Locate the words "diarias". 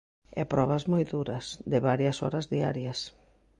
2.53-2.99